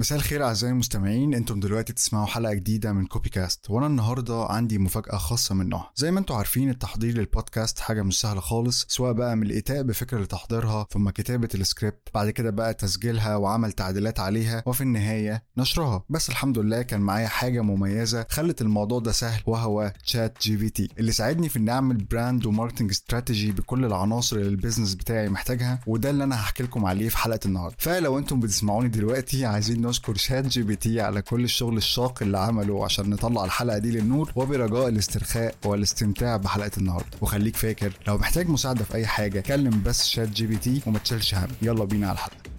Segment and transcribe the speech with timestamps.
[0.00, 4.78] مساء الخير أعزائي المستمعين أنتم دلوقتي تسمعوا حلقة جديدة من Copy Cast وأنا النهارده عندي
[4.78, 9.12] مفاجأة خاصة من نوع زي ما أنتم عارفين التحضير للبودكاست حاجة مش سهلة خالص سواء
[9.12, 14.62] بقى من الإتيان بفكرة لتحضيرها ثم كتابة السكريبت بعد كده بقى تسجيلها وعمل تعديلات عليها
[14.66, 16.04] وفي النهاية نشرها.
[16.08, 21.48] بس الحمد لله كان معايا حاجة مميزة خلت الموضوع ده سهل وهو ChatGPT اللي ساعدني
[21.48, 26.10] في إني أعمل brand و marketing strategy بكل العناصر اللي ال business بتاعي محتاجها وده
[26.10, 27.76] اللي أنا هحكي لكم عليه في حلقة النهارده.
[27.78, 33.44] فلو أنتم بتسمعوني دلوقتي عايزين نشكر ChatGPT على كل الشغل الشاق اللي عمله عشان نطلع
[33.44, 37.18] الحلقة دي للنور وبرجاء الاسترخاء والاستمتاع بحلقة النهارده.
[37.20, 41.48] وخليك فاكر لو محتاج مساعدة في أي حاجة كلم بس ChatGPT وما تشيلش هم.
[41.62, 42.49] يلا بينا على الحلقة.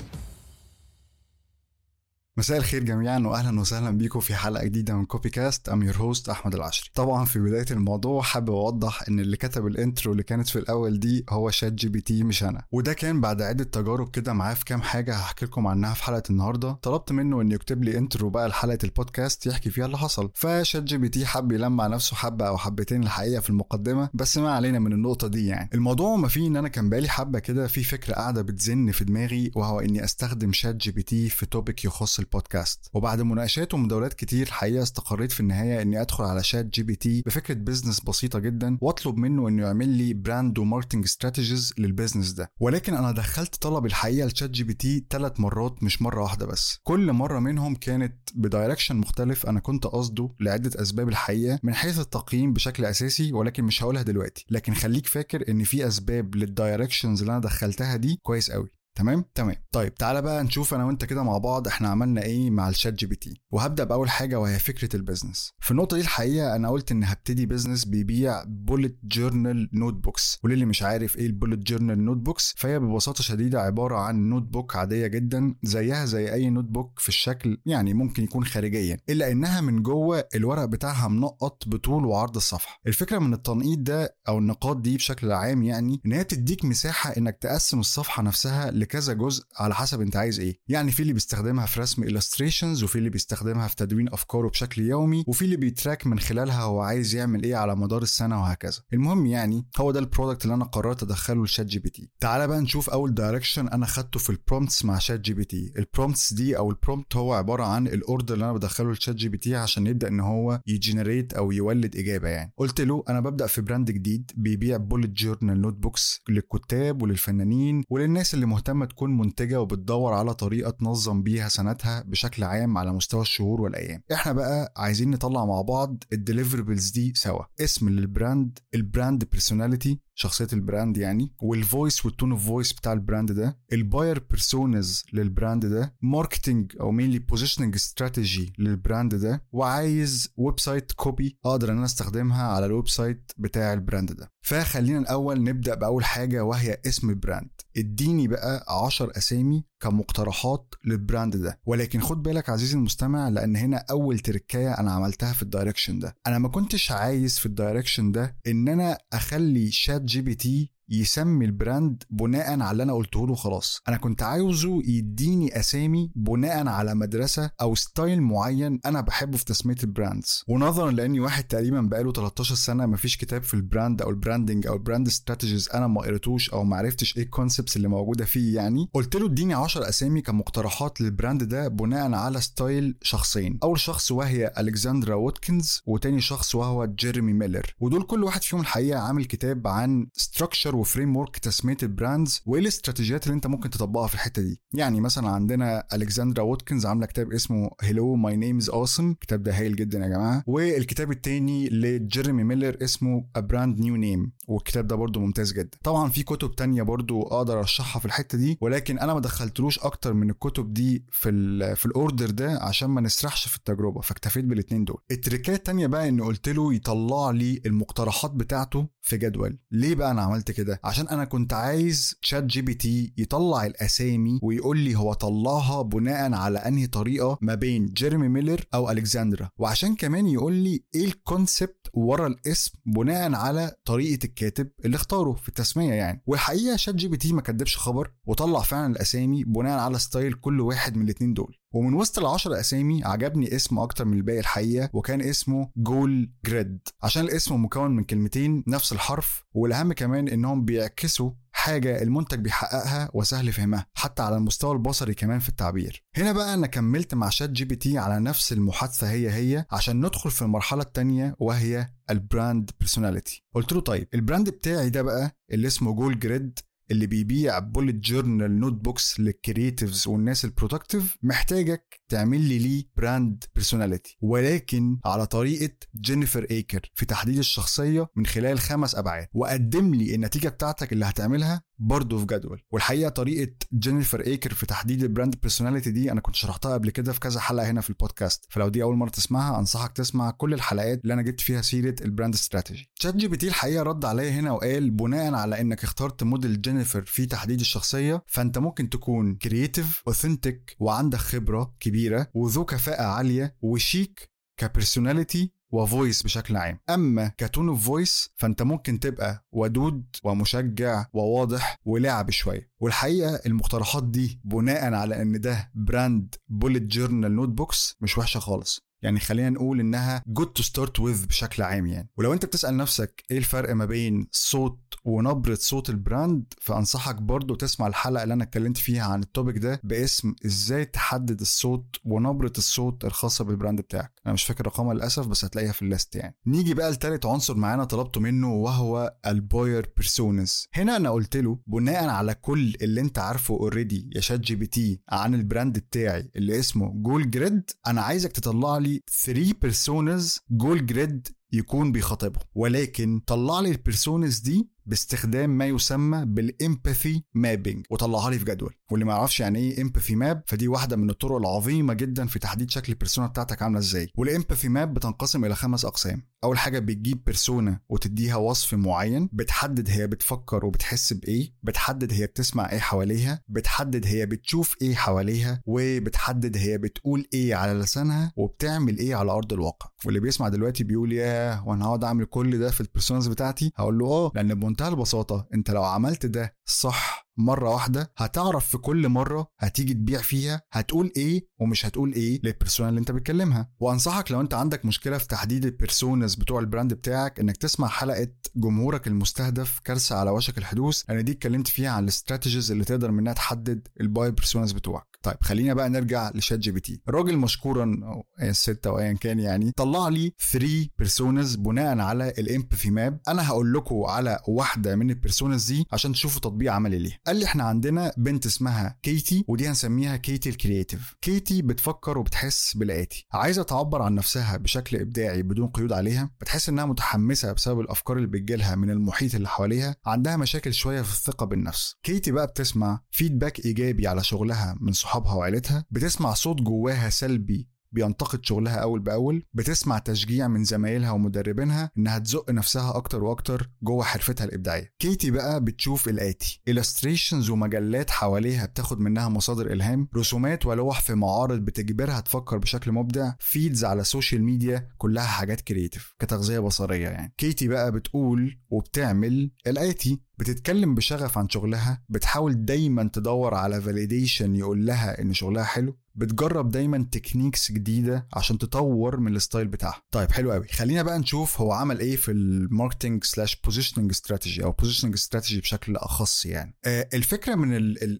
[2.41, 6.29] مساء الخير جميعا واهلا وسهلا بيكم في حلقة جديدة من Copy Cast I'm your host
[6.29, 6.89] أحمد العشري.
[6.95, 10.99] طبعا في بداية الموضوع حابب أوضح إن اللي كتب ال intro اللي كانت في الأول
[10.99, 12.63] دي هو ChatGPT مش أنا.
[12.71, 16.23] وده كان بعد عدة تجارب كده معاه في كام حاجة هحكي لكم عنها في حلقة
[16.29, 16.71] النهارده.
[16.81, 20.31] طلبت منه إنه يكتب لي intro بقى لحلقة البودكاست يحكي فيها اللي حصل.
[20.35, 24.93] ف ChatGPT حب يلمع نفسه حبة أو حبتين الحقيقة في المقدمة بس ما علينا من
[24.93, 25.69] النقطة دي يعني.
[25.73, 29.51] الموضوع ما فيه إن أنا كان بقالي حبة كده في فكرة قاعدة بتزن في دماغي
[29.55, 32.89] وهو إني أستخدم ChatGPT في topic يخص البودكاست.
[32.93, 38.39] وبعد مناقشات ومداولات كتير الحقيقة استقريت في النهاية إني أدخل على ChatGPT بفكرة business بسيطة
[38.39, 42.51] جدا وأطلب منه إنه يعمل لي brand و marketing strategies لل business ده.
[42.59, 46.79] ولكن أنا دخلت طلب الحقيقة ل ChatGPT ثلاث مرات مش مرة واحدة بس.
[46.83, 51.99] كل مرة منهم كانت ب direction مختلف أنا كنت قصده لعدة أسباب الحقيقة من حيث
[51.99, 54.45] التقييم بشكل أساسي ولكن مش هقولها دلوقتي.
[54.49, 59.25] لكن خليك فاكر إن في أسباب لل directions اللي أنا دخلتها دي كويس قوي تمام؟
[59.35, 59.55] تمام.
[59.71, 63.41] طيب تعالى بقى نشوف أنا وأنت كده مع بعض إحنا عملنا إيه مع ال ChatGPT
[63.51, 67.45] وهبدأ بأول حاجة وهي فكرة ال business في النقطة دي الحقيقة أنا قلت إن هبتدي
[67.45, 73.23] business بيبيع bullet journal notebooks وللي مش عارف إيه ال bullet journal notebooks فهي ببساطة
[73.23, 78.45] شديدة عبارة عن notebook عادية جدا زيها زي أي notebook في الشكل يعني ممكن يكون
[78.45, 82.79] خارجيا إلا إنها من جوه الورق بتاعها منقط بطول وعرض الصفحة.
[82.87, 87.37] الفكرة من التنقيط ده أو النقاط دي بشكل عام يعني إن هي بتديك مساحة إنك
[87.41, 90.59] تقسم الصفحة نفسها لكذا جزء على حسب انت عايز إيه.
[90.67, 95.23] يعني في اللي بيستخدمها في رسم illustrations وفي اللي بيستخدمها في تدوين أفكاره بشكل يومي
[95.27, 98.79] وفي اللي بي track من خلالها هو عايز يعمل إيه على مدار السنة وهكذا.
[98.93, 102.89] المهم يعني هو ده ال product اللي أنا قررت أدخله ل ChatGPT تعالى بقى نشوف
[102.89, 107.15] أول direction أنا خدته في ال prompts مع ChatGPT ال prompts دي أو ال prompt
[107.15, 110.74] هو عبارة عن ال order اللي أنا بدخله ل ChatGPT عشان يبدأ إن هو ي
[110.74, 112.53] generate أو يولد إجابة يعني.
[112.57, 118.45] قلت له أنا ببدأ في brand جديد بيبيع bullet journal notebooks للكتاب وللفنانين وللناس اللي
[118.45, 124.03] مهتمة تكون منتجة وبتدور على طريقة تنظم بيها سنتها بشكل عام على مستوى الشهور والأيام.
[124.13, 127.43] إحنا بقى عايزين نطلع مع بعض ال deliverables دي سوا.
[127.59, 132.45] اسم لل brand ال brand personality شخصية ال brand يعني وال voice وال tone of
[132.45, 137.75] voice بتاع ال brand ده ال buyer personas لل brand ده marketing أو mainly positioning
[137.75, 143.73] strategy لل brand ده وعايز website copy أقدر إن أنا أستخدمها على ال website بتاع
[143.73, 144.27] ال brand ده.
[144.41, 151.00] فخلينا الأول نبدأ بأول حاجة وهي اسم ال brand اديني بقى 10 أسامي كمقترحات لل
[151.00, 151.59] brand ده.
[151.65, 156.17] ولكن خد بالك عزيزي المستمع لأن هنا أول تركاية أنا عملتها في ال direction ده.
[156.27, 162.03] أنا ما كنتش عايز في ال direction ده إن أنا أخلي ChatGPT يسمي ال brand
[162.09, 163.81] بناء على اللي أنا قلته له خلاص.
[163.87, 169.75] أنا كنت عاوزه يديني أسامي بناء على مدرسة أو style معين أنا بحبه في تسمية
[169.83, 170.43] ال brands.
[170.47, 174.67] ونظرا لأني واحد تقريبا بقاله 13 سنة مفيش كتاب في ال brand أو ال branding
[174.67, 178.25] أو ال brand strategies أنا ما قريتوش أو ما عرفتش إيه ال concepts اللي موجودة
[178.25, 183.59] فيه يعني قلت له اديني 10 أسامي كمقترحات لل brand ده بناء على style شخصين.
[183.63, 187.75] أول شخص وهي الكسندرا واتكنز وتاني شخص وهو جيرمي ميلر.
[187.79, 192.61] ودول كل واحد فيهم الحقيقة عامل كتاب عن structure و framework تسمية ال brands وإيه
[192.61, 197.31] الاستراتيجيات اللي أنت ممكن تطبقها في الحتة دي؟ يعني مثلا عندنا الكسندرا واتكنز عاملة كتاب
[197.33, 200.43] اسمه Hello, My Name Is Awesome الكتاب ده هايل جدا يا جماعة.
[200.47, 205.77] والكتاب التاني لجيرمي ميلر اسمه A Brand New Name والكتاب ده برضو ممتاز جدا.
[205.83, 210.13] طبعا في كتب تانية برضو أقدر أرشحها في الحتة دي ولكن أنا ما دخلتلوش أكتر
[210.13, 211.31] من الكتب دي في
[211.75, 214.97] في ال order ده عشان ما نسرحش في التجربة فاكتفيت بالاثنين دول.
[215.11, 219.57] التركاية التانية بقى ان قلت له يطلع لي المقترحات بتاعته في جدول.
[219.71, 225.13] ليه بقى أنا عملت كده؟ عشان أنا كنت عايز ChatGPT يطلع الأسامي ويقول لي هو
[225.13, 230.83] طلعها بناء على أنهي طريقة ما بين جيرمي ميلر أو الكسندرا وعشان كمان يقول لي
[230.95, 236.23] إيه ال concept ورا الاسم بناء على طريقة الكاتب اللي اختاره في التسمية يعني.
[236.27, 241.33] والحقيقة ChatGPT ما كدبش خبر وطلع فعلا الأسامي بناء على style كل واحد من الاثنين
[241.33, 241.60] دول.
[241.73, 246.79] ومن وسط العشر أسامي عجبني اسم أكتر من الباقي الحقيقة وكان اسمه Goal Grid.
[247.03, 253.51] عشان الاسم مكون من كلمتين نفس الحرف والأهم كمان إنهم بيعكسوا حاجة المنتج بيحققها وسهل
[253.53, 256.03] فهمها حتى على المستوى البصري كمان في التعبير.
[256.17, 260.81] هنا بقى أنا كملت مع ChatGPT على نفس المحادثة هي هي عشان ندخل في المرحلة
[260.81, 265.93] الثانية وهي ال brand personality قلت له طيب ال brand بتاعي ده بقى اللي اسمه
[265.93, 266.59] Goal Grid
[266.91, 273.43] اللي بيبيع bullet journal notebooks لل creatives والناس ال productive محتاجك تعمل لي ليه brand
[273.55, 279.27] personality ولكن على طريقة جينيفر ايكر في تحديد الشخصية من خلال خمس أبعاد.
[279.33, 285.03] وقدم لي النتيجة بتاعتك اللي هتعملها برضه في جدول والحقيقة طريقة جينيفر ايكر في تحديد
[285.03, 288.45] ال brand personality دي أنا كنت شرحتها قبل كده في كذا حلقة هنا في البودكاست.
[288.49, 292.06] فلو دي أول مرة تسمعها أنصحك تسمع كل الحلقات اللي أنا جبت فيها سيرة ال
[292.06, 297.25] brand strategy ChatGPT الحقيقة رد عليا هنا وقال بناء على إنك اخترت موديل جينيفر في
[297.25, 302.00] تحديد الشخصية فأنت ممكن تكون creative authentic وعندك خبرة كبيرة
[302.33, 306.79] وذو كفاءة عالية وشيك ك personality و voice بشكل عام.
[306.89, 312.69] أما ك tone of voice فأنت ممكن تبقى ودود ومشجع وواضح ولعب شوية.
[312.79, 318.79] والحقيقة المقترحات دي بناء على إن ده brand bullet journal notebooks مش وحشة خالص.
[319.01, 322.09] يعني خلينا نقول إنها good to start with بشكل عام يعني.
[322.17, 327.55] ولو أنت بتسأل نفسك إيه الفرق ما بين صوت ونبرة صوت ال brand فأنصحك برضو
[327.55, 332.53] تسمع الحلقة اللي أنا اتكلمت فيها عن ال topic ده باسم إزاي تحدد الصوت ونبرة
[332.57, 334.11] الصوت الخاصة بال brand بتاعك.
[334.25, 336.35] أنا مش فاكر رقمها للأسف بس هتلاقيها في ال list يعني.
[336.47, 341.59] نيجي بقى لتالت عنصر معانا طلبته منه وهو ال buyer personas هنا أنا قلت له
[341.67, 346.91] بناء على كل اللي أنت عارفه already يا ChatGPT عن ال brand بتاعي اللي اسمه
[346.93, 353.71] Goal Grid أنا عايزك تطلع لي 3 personas Goal Grid يكون بيخاطبهم ولكن طلع لي
[353.71, 358.73] ال personas دي باستخدام ما يسمى بال empathy mapping وطلعها لي في جدول.
[358.91, 362.69] واللي ما يعرفش يعني إيه empathy map فدي واحدة من الطرق العظيمة جدا في تحديد
[362.69, 364.09] شكل ال persona بتاعتك عاملة إزاي.
[364.17, 366.27] وال empathy map بتنقسم إلى خمس أقسام.
[366.43, 369.29] أول حاجة بتجيب persona وتديها وصف معين.
[369.33, 371.53] بتحدد هي بتفكر وبتحس بإيه.
[371.63, 373.41] بتحدد هي بتسمع إيه حواليها.
[373.47, 375.61] بتحدد هي بتشوف إيه حواليها.
[375.65, 378.33] وبتحدد هي بتقول إيه على لسانها.
[378.35, 379.89] وبتعمل إيه على أرض الواقع.
[380.05, 381.11] واللي بيسمع دلوقتي بيقول
[381.41, 384.87] ياه وأنا هقعد أعمل كل ده في ال personas بتاعتي؟ هقول له آه لأن بمنتهى
[384.87, 390.61] البساطة أنت لو عملت ده صح مرة واحدة هتعرف في كل مرة هتيجي تبيع فيها
[390.71, 393.71] هتقول إيه ومش هتقول إيه لل persona اللي أنت بتكلمها.
[393.79, 397.87] وأنصحك لو أنت عندك مشكلة في تحديد ال personas بتوع ال brand بتاعك إنك تسمع
[397.87, 401.03] حلقة جمهورك المستهدف كارثة على وشك الحدوث.
[401.09, 405.10] لأن دي اتكلمت فيها عن ال strategies اللي تقدر منها تحدد ال buyer personas بتوعك.
[405.23, 407.01] طيب خلينا بقى نرجع ل ChatGPT.
[407.09, 412.37] الراجل مشكورا أو الست أو ايا كان يعني طلع لي 3 personas بناء على ال
[412.37, 416.99] empathy map أنا هقول لكم على واحدة من ال personas دي عشان تشوفوا تطبيق عملي
[416.99, 417.17] ليها.
[417.27, 422.77] قال لي إحنا عندنا بنت اسمها كيتي ودي هنسميها كيتي ال creative كيتي بتفكر وبتحس
[422.77, 426.29] بالاتي عايزة تعبر عن نفسها بشكل إبداعي بدون قيود عليها.
[426.41, 429.95] بتحس إنها متحمسة بسبب الأفكار اللي بتجيلها من المحيط اللي حواليها.
[430.05, 431.95] عندها مشاكل شوية في الثقة بالنفس.
[432.03, 435.10] كيتي بقى بتسمع feedback إيجابي على شغلها من صحابها.
[435.17, 442.19] وعيلتها بتسمع صوت جواها سلبي بينتقد شغلها أول بأول بتسمع تشجيع من زمايلها ومدربينها إنها
[442.19, 444.93] تزق نفسها أكتر وأكتر جوه حرفتها الإبداعية.
[444.99, 451.59] كيتي بقى بتشوف الآتي illustrations ومجلات حواليها بتاخد منها مصادر إلهام رسومات ولوح في معارض
[451.59, 457.33] بتجبرها تفكر بشكل مبدع feeds على ال social media كلها حاجات creative كتغذية بصرية يعني.
[457.37, 464.85] كيتي بقى بتقول وبتعمل الآتي بتتكلم بشغف عن شغلها بتحاول دايما تدور على validation يقول
[464.85, 470.01] لها إن شغلها حلو بتجرب دايما techniques جديدة عشان تطور من ال style بتاعها.
[470.11, 470.67] طيب حلو قوي.
[470.67, 475.61] خلينا بقى نشوف هو عمل إيه في ال marketing slash positioning strategy أو positioning strategy
[475.61, 476.75] بشكل أخص يعني.
[476.85, 477.73] آه الفكرة من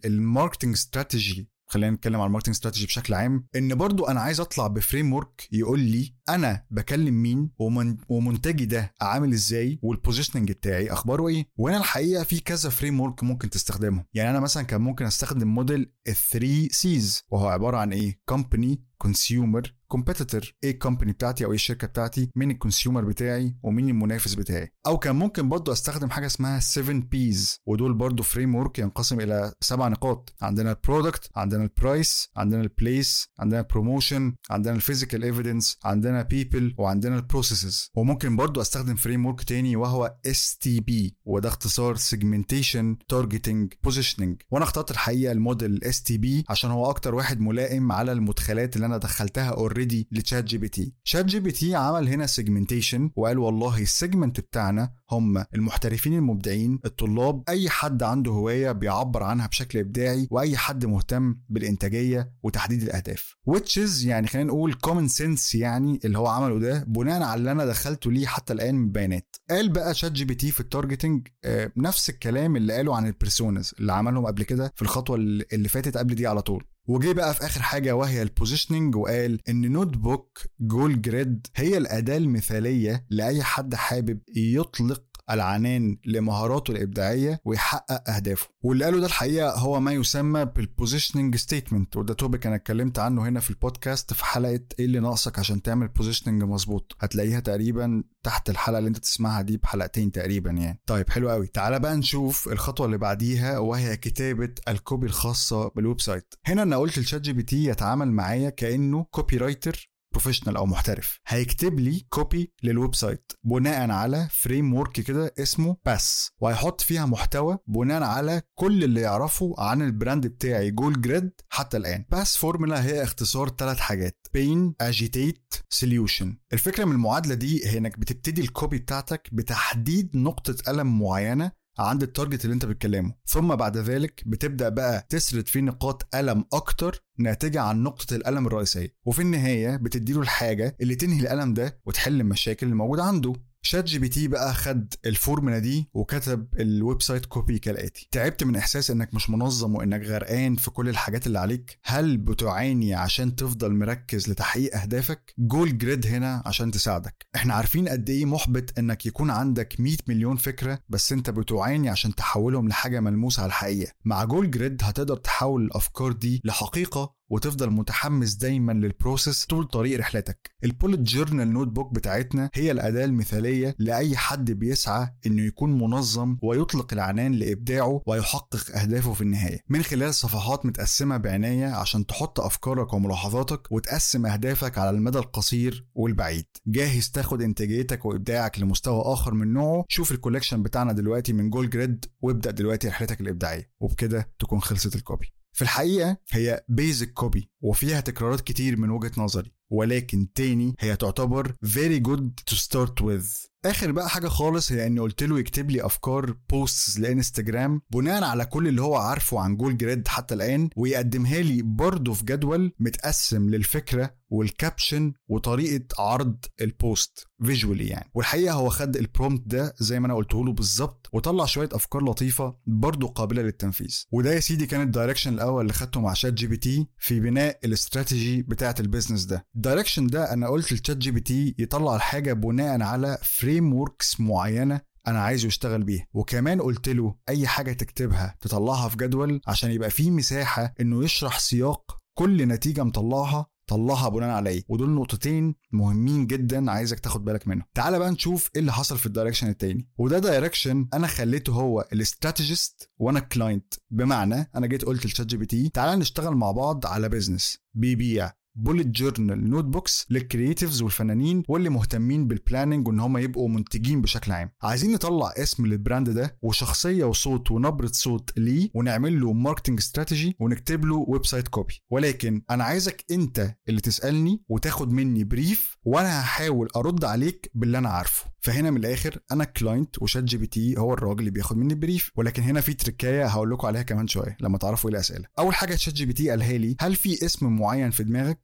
[0.06, 4.40] ال marketing strategy خلينا نتكلم على ال marketing strategy بشكل عام إن برضو أنا عايز
[4.40, 10.51] أطلع ب framework يقول لي أنا بكلم مين ومن ومنتجي ده عامل إزاي وال positioning
[10.51, 14.06] بتاعي أخباره إيه؟ وأنا الحقيقة في كذا framework ممكن تستخدمهم.
[14.13, 18.84] يعني أنا مثلا كان ممكن أستخدم موديل ال 3 Cs وهو عبارة عن إيه؟ company
[19.01, 23.89] consumer competitor إيه ال company بتاعتي أو إيه الشركة بتاعتي مين ال consumer بتاعي ومين
[23.89, 24.74] المنافس بتاعي.
[24.88, 29.88] أو كان ممكن برضو أستخدم حاجة اسمها 7 Ps ودول برضو framework ينقسم إلى سبع
[29.88, 30.34] نقاط.
[30.41, 35.24] عندنا ال product عندنا ال price عندنا ال place عندنا ال promotion عندنا ال physical
[35.24, 41.96] evidence عندنا people وعندنا ال processes وممكن برضو أستخدم framework تاني وهو STP وده اختصار
[41.96, 48.12] segmentation targeting positioning وأنا اخترت الحقيقة ال model STP عشان هو أكتر واحد ملائم على
[48.12, 52.07] المدخلات اللي أنا أنا دخلتها اوريدي لتشات جي بي تي شات جي بي تي عمل
[52.07, 58.71] هنا segmentation وقال والله ال segment بتاعنا هم المحترفين المبدعين الطلاب أي حد عنده هواية
[58.71, 63.36] بيعبر عنها بشكل إبداعي وأي حد مهتم بالإنتاجية وتحديد الأهداف.
[63.50, 67.65] is يعني خلينا نقول common sense يعني اللي هو عمله ده بناء على اللي أنا
[67.65, 69.36] دخلته ليه حتى الآن من بيانات.
[69.50, 73.93] قال بقى ChatGPT في ال targeting آه، نفس الكلام اللي قاله عن ال personas اللي
[73.93, 75.15] عملهم قبل كده في الخطوة
[75.53, 76.63] اللي فاتت قبل دي على طول.
[76.88, 82.18] وجي بقى في آخر حاجة وهي ال positioning وقال إن notebook Goal Grid هي الأداة
[82.18, 88.48] المثالية لأي حد حابب يطلق العنان لمهاراته الإبداعية ويحقق أهدافه.
[88.63, 93.28] واللي قاله ده الحقيقة هو ما يسمى بال positioning statement وده topic أنا اتكلمت عنه
[93.28, 96.96] هنا في البودكاست في حلقة إيه اللي ناقصك عشان تعمل positioning مظبوط.
[97.00, 100.82] هتلاقيها تقريبا تحت الحلقة اللي أنت تسمعها دي بحلقتين تقريبا يعني.
[100.86, 106.01] طيب حلو قوي تعالى بقى نشوف الخطوة اللي بعديها وهي كتابة ال copy الخاصة بال
[106.01, 106.34] website.
[106.46, 111.20] هنا أنا قلت ل ChatGPT يتعامل معايا كأنه copywriter professional أو محترف.
[111.27, 118.03] هيكتب لي copy لل website بناء على framework كده اسمه PAS وهيحط فيها محتوى بناء
[118.03, 122.06] على كل اللي يعرفه عن ال brand بتاعي Goal Grid حتى الآن.
[122.12, 124.18] PAS formula هي اختصار ثلاث حاجات.
[124.34, 130.53] Pain Agitate Solution الفكرة من المعادلة دي هي إنك بتبتدي ال copy بتاعتك بتحديد نقطة
[130.68, 133.13] ألم معينة عند ال target اللي انت بتكلمه.
[133.25, 138.96] ثم بعد ذلك بتبدأ بقى تسرد فيه نقاط ألم أكتر ناتجة عن نقطة الألم الرئيسية.
[139.06, 143.34] وفي النهاية بتديله الحاجة اللي تنهي الألم ده وتحل المشاكل اللي موجوده عنده.
[143.63, 148.08] ChatGPT بقى خد الفورمولا دي وكتب ال website copy كالآتي.
[148.12, 151.80] تعبت من إحساس إنك مش منظم وإنك غرقان في كل الحاجات اللي عليك.
[151.84, 157.25] هل بتعاني عشان تفضل مركز لتحقيق أهدافك؟ Goal Grid هنا عشان تساعدك.
[157.36, 162.15] إحنا عارفين قد إيه محبط إنك يكون عندك 100 مليون فكرة بس إنت بتعاني عشان
[162.15, 163.91] تحولهم لحاجة ملموسة على الحقيقة.
[164.06, 170.00] مع Goal Grid هتقدر تحول الأفكار دي لحقيقة وتفضل متحمس دايما لل process طول طريق
[170.00, 170.52] رحلتك.
[170.63, 176.94] ال bullet journal notebook بتاعتنا هي الأداة المثالية لأي حد بيسعى إنه يكون منظم ويطلق
[176.94, 179.60] العنان لإبداعه ويحقق أهدافه في النهاية.
[179.70, 186.46] من خلال صفحات متقسمة بعناية عشان تحط أفكارك وملاحظاتك وتقسم أهدافك على المدى القصير والبعيد.
[186.68, 189.86] جاهز تاخد إنتاجيتك وإبداعك لمستوى آخر من نوعه.
[189.88, 193.72] شوف ال collection بتاعنا دلوقتي من Goal Grid وابدأ دلوقتي رحلتك الإبداعية.
[193.80, 195.34] وبكده تكون خلصت ال copy.
[195.51, 199.53] في الحقيقة هي basic copy وفيها تكرارات كتير من وجهة نظري.
[199.72, 203.51] ولكن تاني هي تعتبر very good to start with.
[203.66, 208.46] آخر بقى حاجة خالص هي إني قلت له يكتب لي أفكار posts لإنستجرام بناء على
[208.46, 213.50] كل اللي هو عارفه عن Goal Grid حتى الآن ويقدمها لي برضه في جدول متقسم
[213.50, 218.12] للفكرة وال caption وطريقة عرض ال post visually يعني.
[218.13, 222.04] والحقيقة هو خد ال prompt ده زي ما أنا قلته له بالظبط وطلع شوية أفكار
[222.04, 224.04] لطيفة برضه قابلة للتنفيذ.
[224.12, 228.75] وده يا سيدي كان ال direction الأول اللي خدته مع ChatGPT في بناء الاستراتيجي بتاعة
[228.80, 229.48] ال business ده.
[229.62, 235.48] ال direction ده أنا قلت ل ChatGPT يطلع الحاجة بناء على frameworks معينة أنا عايزه
[235.48, 236.08] يشتغل بيها.
[236.13, 241.39] وكمان قلت له أي حاجة تكتبها تطلعها في جدول عشان يبقى في مساحة إنه يشرح
[241.39, 247.48] سياق كل نتيجة مطلعها طلعها بناء على إيه؟ ودول نقطتين مهمين جدا عايزك تاخد بالك
[247.48, 247.63] منهم.
[247.74, 249.88] تعال بقى نشوف إيه اللي حصل في ال direction التاني.
[249.98, 255.70] وده direction أنا خليته هو ال strategist وأنا client بمعنى أنا جيت قلت ل ChatGPT
[255.70, 258.32] تعال نشتغل مع بعض على business بيبيع.
[258.56, 264.31] bullet journal notebooks لل creatives والفنانين واللي مهتمين بال planning وإن هم يبقوا منتجين بشكل
[264.31, 264.51] عام.
[264.62, 270.36] عايزين نطلع اسم لل brand ده وشخصية وصوت ونبرة صوت ليه ونعمل له marketing strategy
[270.39, 276.67] ونكتب له website copy ولكن أنا عايزك أنت اللي تسألني وتاخد مني brief وأنا هحاول
[276.75, 278.31] أرد عليك باللي أنا عارفه.
[278.43, 282.62] فهنا من الآخر أنا client و ChatGPT هو الراجل اللي بياخد مني brief ولكن هنا
[282.62, 285.25] في تركاية هقول لكم عليها كمان شوية لما تعرفوا إيه الأسئلة.
[285.39, 288.40] أول حاجة ChatGPT قالها لي هل في اسم معين في دماغك؟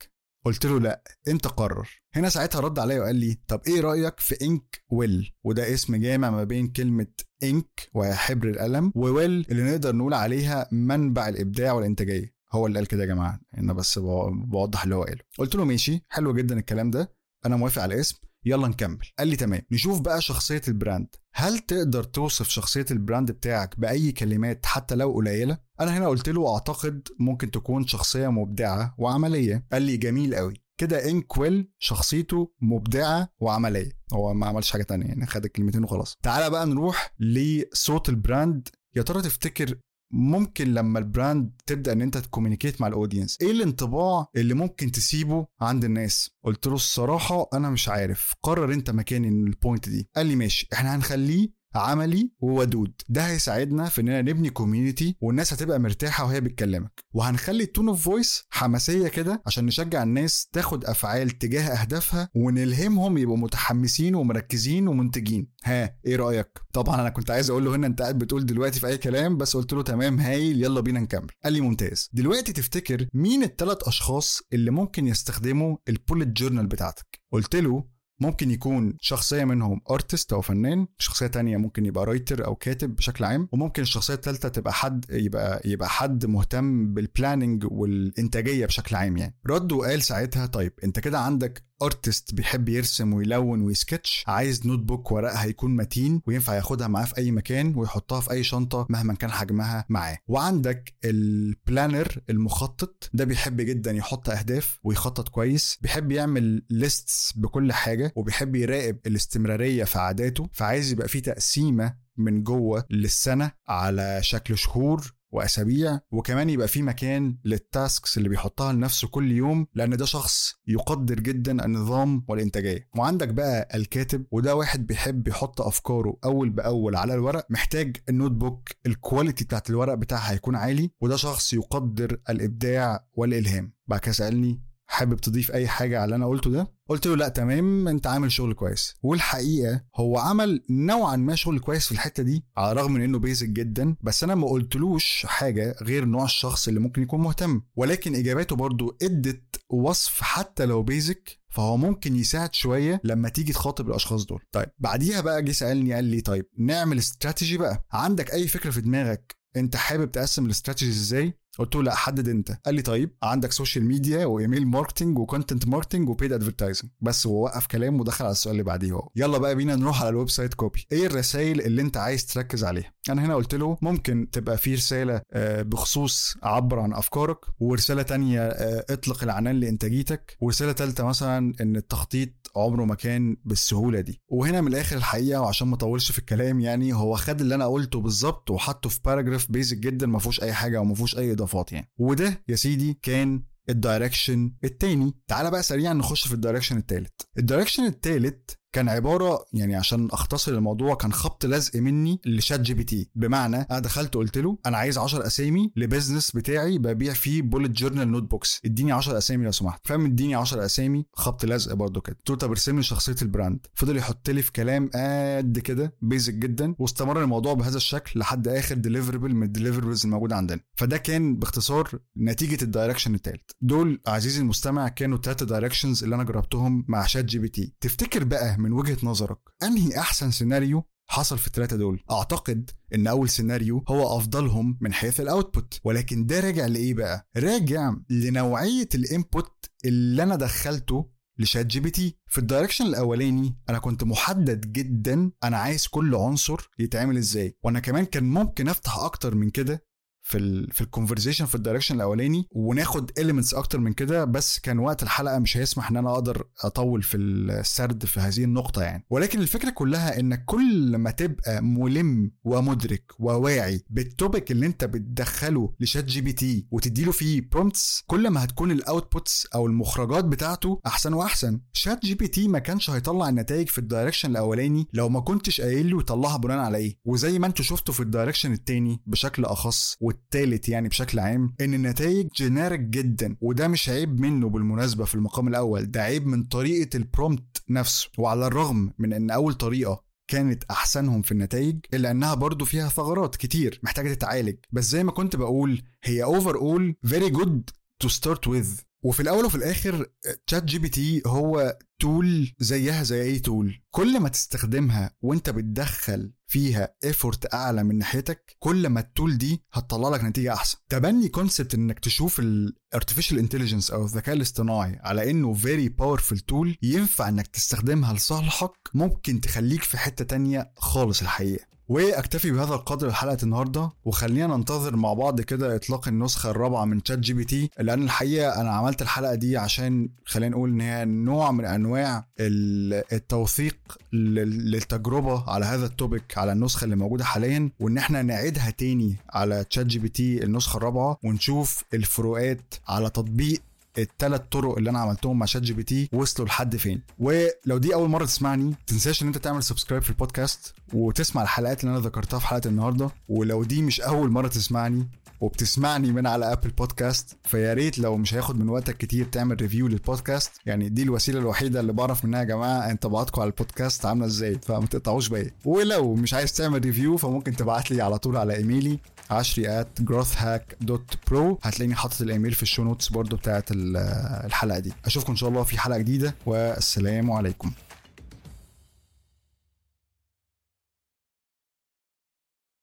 [0.47, 1.89] قلت له لا انت قرر.
[2.13, 6.43] هنا ساعتها رد عليا وقال لي طب إيه رأيك في Inkwell؟ وده اسم جامع ما
[6.43, 7.07] بين كلمة
[7.43, 12.33] ink وهي حبر القلم و well اللي نقدر نقول عليها منبع الإبداع والإنتاجية.
[12.51, 13.39] هو اللي قال كده يا جماعة.
[13.57, 15.21] أنا بس بوضح اللي هو قاله.
[15.37, 17.15] قلت له ماشي حلو جدا الكلام ده.
[17.45, 18.17] أنا موافق على الاسم.
[18.45, 19.05] يلا نكمل.
[19.19, 19.61] قال لي تمام.
[19.71, 21.07] نشوف بقى شخصية ال brand.
[21.33, 26.53] هل تقدر توصف شخصية البراند بتاعك بأي كلمات حتى لو قليلة؟ أنا هنا قلت له
[26.53, 29.67] أعتقد ممكن تكون شخصية مبدعة وعملية.
[29.71, 33.91] قال لي جميل قوي كده Inkwell شخصيته مبدعة وعملية.
[34.13, 36.17] هو ما عملش حاجة تانية يعني خد الكلمتين وخلاص.
[36.23, 38.67] تعالى بقى نروح لصوت ال brand.
[38.95, 39.79] يا ترى تفتكر
[40.11, 44.53] ممكن لما ال brand تبدأ إن أنت ت communicate مع ال audience إيه الانطباع اللي
[44.53, 49.89] ممكن تسيبه عند الناس؟ قلت له الصراحة أنا مش عارف قرر أنت مكاني ال point
[49.89, 50.09] دي.
[50.15, 52.93] قال لي ماشي إحنا هنخليه عملي وودود.
[53.09, 57.03] ده هيساعدنا في إننا نبني community والناس هتبقى مرتاحة وهي بتكلمك.
[57.13, 63.17] وهنخلي ال tone of voice حماسية كده عشان نشجع الناس تاخد أفعال تجاه أهدافها ونلهمهم
[63.17, 65.47] يبقوا متحمسين ومركزين ومنتجين.
[65.63, 68.87] ها إيه رأيك؟ طبعا أنا كنت عايز أقول له هنا أنت قاعد بتقول دلوقتي في
[68.87, 71.27] أي كلام بس قلت له تمام هايل يلا بينا نكمل.
[71.43, 72.09] قال لي ممتاز.
[72.13, 78.51] دلوقتي تفتكر مين الثلاث أشخاص اللي ممكن يستخدموا ال bullet journal بتاعتك؟ قلت له ممكن
[78.51, 83.49] يكون شخصية منهم artist أو فنان شخصية تانية ممكن يبقى writer أو كاتب بشكل عام
[83.51, 89.35] وممكن الشخصية الثالثة تبقى حد يبقى يبقى حد مهتم بال planning والإنتاجية بشكل عام يعني.
[89.47, 95.43] رد وقال ساعتها طيب أنت كده عندك artist بيحب يرسم ويلون ويسكتش عايز notebook ورقها
[95.43, 99.85] هيكون متين وينفع ياخدها معاه في أي مكان ويحطها في أي شنطة مهما كان حجمها
[99.89, 100.17] معاه.
[100.27, 107.73] وعندك ال planner المخطط ده بيحب جدا يحط أهداف ويخطط كويس بيحب يعمل lists بكل
[107.73, 114.57] حاجة وبيحب يراقب الاستمرارية في عاداته فعايز يبقى فيه تقسيمة من جوه للسنة على شكل
[114.57, 120.05] شهور وأسابيع وكمان يبقى في مكان لل tasks اللي بيحطها لنفسه كل يوم لأن ده
[120.05, 122.89] شخص يقدر جدا النظام والإنتاجية.
[122.97, 128.69] وعندك بقى الكاتب وده واحد بيحب يحط أفكاره أول بأول على الورق محتاج ال notebook
[128.85, 133.73] ال quality بتاعت الورق بتاعها هيكون عالي وده شخص يقدر الإبداع والإلهام.
[133.87, 137.27] بعد كده سألني حابب تضيف أي حاجة على اللي أنا قلته ده؟ قلت له لا
[137.27, 138.95] تمام انت عامل شغل كويس.
[139.03, 143.49] والحقيقة هو عمل نوعا ما شغل كويس في الحتة دي على الرغم من إنه بيزك
[143.49, 147.61] جدا بس أنا ما قلتلوش حاجة غير نوع الشخص اللي ممكن يكون مهتم.
[147.75, 153.89] ولكن إجاباته برضو إدت وصف حتى لو بيزك فهو ممكن يساعد شوية لما تيجي تخاطب
[153.89, 154.41] الأشخاص دول.
[154.51, 157.85] طيب بعديها بقى جه سألني قال لي طيب نعمل استراتيجي بقى.
[157.91, 162.51] عندك أي فكرة في دماغك؟ انت حابب تقسم الاستراتيجي إزاي؟ قلت له لا حدد انت.
[162.65, 166.91] قال لي طيب عندك social media و email marketing و content marketing و paid advertising
[167.01, 169.09] بس هو وقف كلام ودخل على السؤال اللي بعديه هو.
[169.15, 172.93] يلا بقى بينا نروح على ال website copy إيه الرسائل اللي انت عايز تركز عليها؟
[173.09, 175.21] أنا هنا قلت له ممكن تبقى في رسالة
[175.61, 178.41] بخصوص عبر عن أفكارك ورسالة تانية
[178.89, 184.21] اطلق العنان لإنتاجيتك ورسالة ثالثه مثلا إن التخطيط عمره ما كان بالسهولة دي.
[184.29, 187.99] وهنا من الآخر الحقيقة وعشان ما أطولش في الكلام يعني هو خد اللي أنا قلته
[188.01, 191.91] بالظبط وحطه في paragraph basic جدا ما فيهوش أي حاجة وما فيهوش أي اضافات يعني.
[191.97, 195.13] وده يا سيدي كان ال direction التاني.
[195.27, 197.21] تعال بقى سريعا نخش في ال direction التالت.
[197.37, 203.09] ال direction التالت كان عبارة يعني عشان أختصر الموضوع كان خبط لزق مني ل ChatGPT.
[203.15, 207.71] بمعنى أنا دخلت قلت له أنا عايز 10 أسامي ل business بتاعي ببيع فيه bullet
[207.71, 209.87] journal notebooks اديني 10 أسامي لو سمحت.
[209.87, 212.15] فاهم؟ اديني 10 أسامي خبط لزق برده كده.
[212.15, 213.65] قلت له طب ارسم لي شخصية ال brand.
[213.73, 214.89] فضل يحط لي في كلام
[215.37, 216.75] قد كده basic جدا.
[216.79, 220.59] واستمر الموضوع بهذا الشكل لحد آخر deliverable من ال deliverables الموجوده عندنا.
[220.75, 226.23] فده كان باختصار نتيجة ال direction الثالث دول عزيزي المستمع كانوا الثلاثه directions اللي أنا
[226.23, 227.73] جربتهم مع ChatGPT.
[227.81, 233.29] تفتكر بقى من وجهة نظرك؟ أنهي أحسن سيناريو حصل في الثلاثه دول؟ أعتقد إن أول
[233.29, 239.07] سيناريو هو أفضلهم من حيث ال output ولكن ده راجع لإيه بقى؟ راجع لنوعية ال
[239.07, 242.17] input اللي أنا دخلته ل ChatGPT.
[242.29, 247.57] في ال direction الأولاني أنا كنت محدد جدا أنا عايز كل عنصر يتعمل إزاي.
[247.63, 249.86] وأنا كمان كان ممكن أفتح أكتر من كده
[250.27, 254.59] في ال في ال conversation في ال direction الأولاني وناخد elements أكتر من كده بس
[254.59, 259.05] كان وقت الحلقة مش هيسمح إن أنا أقدر أطول في السرد في هذه النقطة يعني.
[259.09, 265.73] ولكن الفكرة كلها انك كل ما تبقى ملم ومدرك وواعي بال topic اللي أنت بتدخله
[265.79, 271.59] ل ChatGPT وتديله فيه prompts كل ما هتكون ال outputs أو المخرجات بتاعته أحسن وأحسن.
[271.73, 276.37] ChatGPT ما كانش هيطلع النتائج في ال direction الأولاني لو ما كنتش قايل له يطلعها
[276.37, 276.97] بناء على إيه.
[277.05, 281.73] وزي ما أنتوا شفتوا في ال direction التاني بشكل أخص والتالت يعني بشكل عام إن
[281.73, 286.97] النتائج generic جدا وده مش عيب منه بالمناسبة في المقام الأول ده عيب من طريقة
[286.97, 292.33] ال prompt نفسه وعلى الرغم من إن أول طريقة كانت أحسنهم في النتائج إلا إنها
[292.33, 294.55] برضو فيها ثغرات كتير محتاجة تتعالج.
[294.71, 298.69] بس زي ما كنت بقول هي overall very good to start with
[299.03, 300.05] وفي الأول وفي الآخر
[300.47, 307.83] ChatGPT هو tool زيها زي أي tool كل ما تستخدمها وأنت بتدخل فيها effort أعلى
[307.83, 310.77] من ناحيتك كل ما ال tool دي هتطلع لك نتيجة أحسن.
[310.89, 316.77] تبني concept إنك تشوف ال artificial intelligence أو الذكاء الاصطناعي على إنه very powerful tool
[316.81, 321.76] ينفع إنك تستخدمها لصالحك ممكن تخليك في حتة تانية خالص الحقيقة.
[321.89, 327.69] واكتفي بهذا القدر لحلقة النهارده وخلينا ننتظر مع بعض كده إطلاق النسخة الرابعة من ChatGPT
[327.79, 333.77] لأن الحقيقة أنا عملت الحلقة دي عشان خلينا نقول إن هي نوع من أنواع التوثيق
[334.13, 339.63] للتجربة على هذا ال topic على النسخة اللي موجودة حاليا وإن إحنا نعيدها تاني على
[339.63, 343.61] ChatGPT النسخة الرابعة ونشوف الفروقات على تطبيق
[343.97, 347.01] الثلاث طرق اللي أنا عملتهم مع ChatGPT وصلوا لحد فين.
[347.19, 351.97] ولو دي أول مرة تسمعني تنساش إن أنت تعمل subscribe في البودكاست وتسمع الحلقات اللي
[351.97, 353.09] أنا ذكرتها في حلقة النهارده.
[353.29, 355.07] ولو دي مش أول مرة تسمعني
[355.41, 359.87] وبتسمعني من على Apple Podcast فيا ريت لو مش هياخد من وقتك كتير تعمل review
[359.87, 364.59] للبودكاست يعني دي الوسيلة الوحيدة اللي بعرف منها يا جماعة انطباعاتكم على البودكاست عاملة إزاي؟
[364.63, 368.99] فما تقطعوش بيا ولو مش عايز تعمل review فممكن تبعت لي على طول على إيميلي
[369.31, 374.93] عشري at growthhack.pro هتلاقيني حاطط الإيميل في ال show notes برضو بتاعت الحلقة دي.
[375.05, 377.71] أشوفكم إن شاء الله في حلقة جديدة والسلام عليكم.